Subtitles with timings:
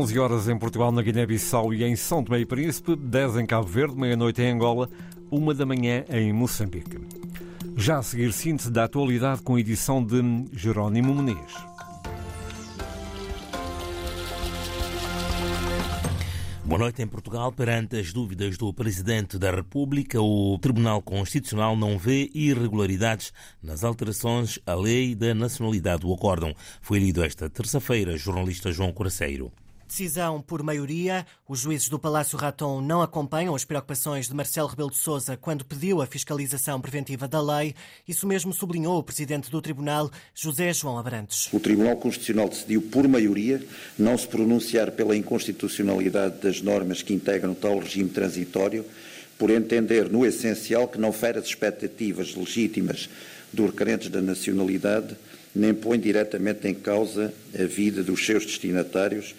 [0.00, 3.66] 11 horas em Portugal, na Guiné-Bissau e em São Tomé e Príncipe, 10 em Cabo
[3.66, 4.88] Verde, meia-noite em Angola,
[5.30, 6.98] 1 da manhã em Moçambique.
[7.76, 10.22] Já a seguir, síntese da atualidade com edição de
[10.54, 11.52] Jerónimo Muniz.
[16.64, 17.52] Boa noite em Portugal.
[17.52, 24.58] Perante as dúvidas do Presidente da República, o Tribunal Constitucional não vê irregularidades nas alterações
[24.64, 26.54] à lei da nacionalidade do acórdão.
[26.80, 29.52] Foi lido esta terça-feira, jornalista João Coraceiro.
[29.90, 31.26] Decisão por maioria.
[31.48, 35.64] Os juízes do Palácio Raton não acompanham as preocupações de Marcelo Rebelo de Sousa quando
[35.64, 37.74] pediu a fiscalização preventiva da lei.
[38.06, 41.52] Isso mesmo sublinhou o presidente do Tribunal, José João Abrantes.
[41.52, 43.60] O Tribunal Constitucional decidiu por maioria
[43.98, 48.86] não se pronunciar pela inconstitucionalidade das normas que integram tal regime transitório,
[49.36, 53.10] por entender no essencial que não fere as expectativas legítimas
[53.52, 55.16] dos requerentes da nacionalidade,
[55.52, 59.34] nem põe diretamente em causa a vida dos seus destinatários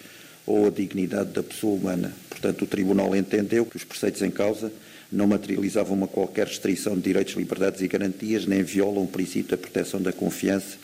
[0.46, 2.12] ou a dignidade da pessoa humana.
[2.28, 4.72] Portanto, o Tribunal entendeu que os preceitos em causa
[5.10, 9.56] não materializavam uma qualquer restrição de direitos, liberdades e garantias, nem violam o princípio da
[9.56, 10.76] proteção da confiança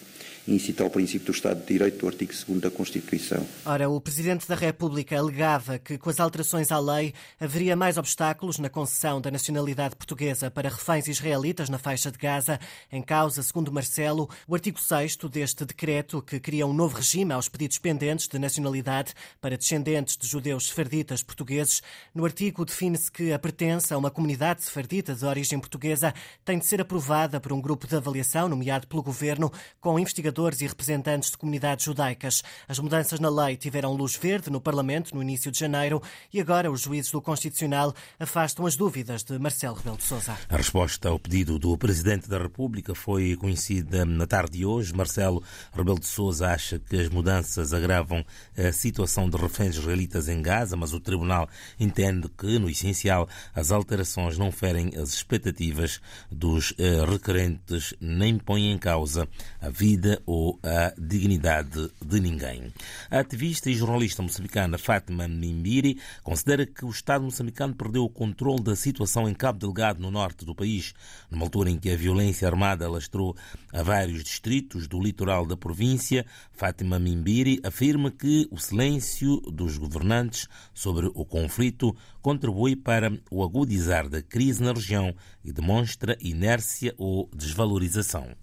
[0.49, 3.47] incita ao princípio do Estado de Direito do artigo 2 da Constituição.
[3.67, 8.59] Ora, o Presidente da República alegava que com as alterações à lei haveria mais obstáculos
[8.59, 12.59] na concessão da nacionalidade portuguesa para reféns israelitas na faixa de Gaza.
[12.91, 17.49] Em causa, segundo Marcelo, o artigo 6 deste decreto que cria um novo regime aos
[17.49, 21.83] pedidos pendentes de nacionalidade para descendentes de judeus sefarditas portugueses.
[22.15, 26.67] No artigo define-se que a pertença a uma comunidade sefardita de origem portuguesa tem de
[26.67, 31.37] ser aprovada por um grupo de avaliação nomeado pelo Governo com investigadores e representantes de
[31.37, 32.45] comunidades judaicas.
[32.69, 36.01] As mudanças na lei tiveram luz verde no Parlamento no início de janeiro
[36.33, 40.39] e agora os juízes do Constitucional afastam as dúvidas de Marcelo Rebelo de Sousa.
[40.49, 44.95] A resposta ao pedido do Presidente da República foi conhecida na tarde de hoje.
[44.95, 48.25] Marcelo Rebelo de Sousa acha que as mudanças agravam
[48.57, 51.49] a situação de reféns israelitas em Gaza, mas o Tribunal
[51.81, 58.71] entende que, no essencial, as alterações não ferem as expectativas dos eh, requerentes nem põem
[58.71, 59.29] em causa
[59.61, 62.73] a vida ou a dignidade de ninguém.
[63.11, 68.63] A ativista e jornalista moçambicana Fátima Mimbiri considera que o Estado moçambicano perdeu o controle
[68.63, 70.95] da situação em Cabo Delgado, no norte do país,
[71.31, 73.37] numa altura em que a violência armada alastrou
[73.73, 76.27] a vários distritos do litoral da província.
[76.53, 84.09] Fátima Mimbiri afirma que o silêncio dos governantes sobre o conflito contribui para o agudizar
[84.09, 85.15] da crise na região
[85.45, 88.37] e demonstra inércia ou desvalorização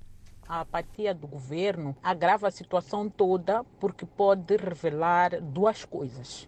[0.48, 6.48] a apatia do governo agrava a situação toda porque pode revelar duas coisas.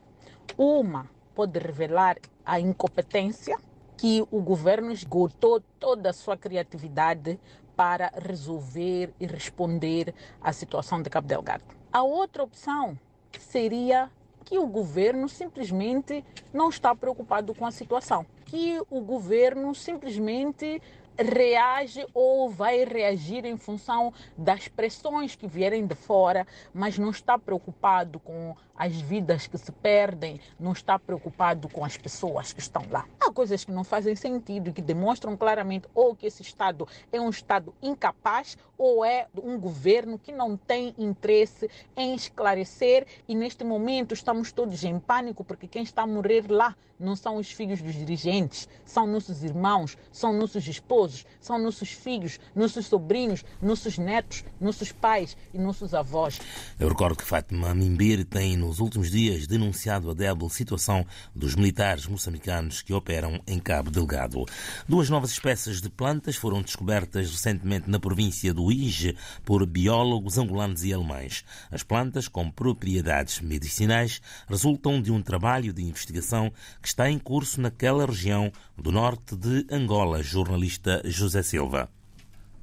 [0.57, 3.57] Uma, pode revelar a incompetência
[3.97, 7.39] que o governo esgotou toda a sua criatividade
[7.75, 11.63] para resolver e responder à situação de Cabo Delgado.
[11.91, 12.97] A outra opção
[13.39, 14.09] seria
[14.45, 20.81] que o governo simplesmente não está preocupado com a situação, que o governo simplesmente
[21.17, 27.37] reage ou vai reagir em função das pressões que vierem de fora, mas não está
[27.37, 32.83] preocupado com as vidas que se perdem, não está preocupado com as pessoas que estão
[32.91, 33.05] lá.
[33.19, 37.19] Há coisas que não fazem sentido e que demonstram claramente ou que esse Estado é
[37.19, 43.63] um Estado incapaz ou é um governo que não tem interesse em esclarecer e neste
[43.63, 47.81] momento estamos todos em pânico porque quem está a morrer lá não são os filhos
[47.81, 51.06] dos dirigentes, são nossos irmãos, são nossos esposos,
[51.39, 56.39] são nossos filhos, nossos sobrinhos, nossos netos, nossos pais e nossos avós.
[56.79, 62.05] Eu recordo que Fátima Mimbir tem nos últimos dias denunciado a débil situação dos militares
[62.05, 64.45] moçambicanos que operam em Cabo Delgado.
[64.87, 69.15] Duas novas espécies de plantas foram descobertas recentemente na província do Ige
[69.45, 71.43] por biólogos angolanos e alemães.
[71.71, 76.51] As plantas, com propriedades medicinais, resultam de um trabalho de investigação
[76.81, 81.89] que está em curso naquela região do norte de Angola, jornalista José Silva.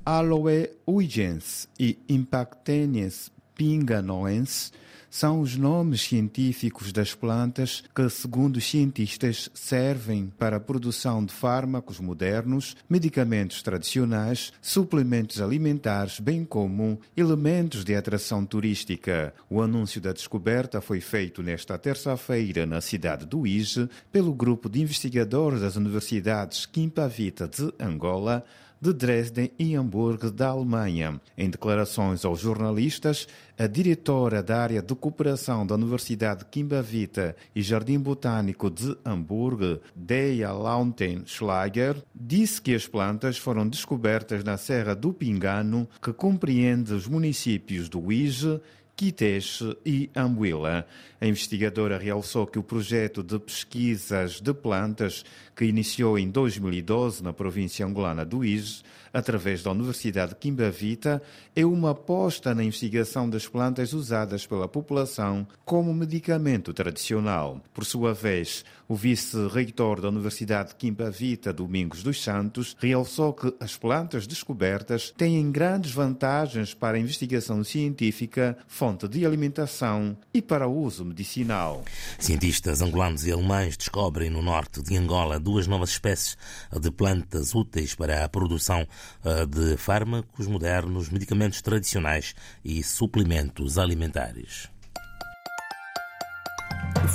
[0.05, 4.73] Aloe uigens e Impactenies pinganoense
[5.15, 11.33] são os nomes científicos das plantas que, segundo os cientistas, servem para a produção de
[11.33, 19.33] fármacos modernos, medicamentos tradicionais, suplementos alimentares, bem como elementos de atração turística.
[19.49, 24.83] O anúncio da descoberta foi feito nesta terça-feira na cidade do Ige pelo grupo de
[24.83, 28.45] investigadores das universidades Quimpavita de Angola,
[28.81, 31.21] de Dresden e Hamburgo, da Alemanha.
[31.37, 33.27] Em declarações aos jornalistas,
[33.59, 40.53] a diretora da área de cooperação da Universidade Kimbavita e Jardim Botânico de Hamburgo, Deia
[40.53, 47.89] Launten-Schlager, disse que as plantas foram descobertas na Serra do Pingano, que compreende os municípios
[47.89, 48.61] do Uige,
[48.97, 50.87] Quiteche e Ambuila.
[51.21, 55.25] A investigadora realçou que o projeto de pesquisas de plantas,
[55.55, 61.23] que iniciou em 2012 na província angolana do Ige, através da Universidade Quimbavita,
[61.55, 67.61] é uma aposta na investigação das plantas usadas pela população como medicamento tradicional.
[67.73, 74.27] Por sua vez, o vice-reitor da Universidade Quimbavita, Domingos dos Santos, realçou que as plantas
[74.27, 81.05] descobertas têm grandes vantagens para a investigação científica, fonte de alimentação e para o uso
[81.05, 81.85] medicinal.
[82.19, 86.37] Cientistas angolanos e alemães descobrem no norte de Angola duas novas espécies
[86.73, 88.85] de plantas úteis para a produção
[89.25, 94.69] eh, de fármacos modernos, medicamentos tradicionais e suplementos alimentares.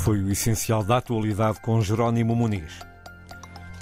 [0.04, 2.78] Foi o essencial da atualidade com Jerónimo Muniz.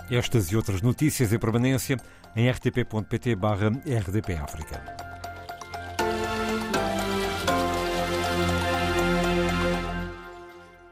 [0.10, 1.98] Estas e outras notícias em permanência
[2.36, 5.07] em rtp.pt/rdpafrica.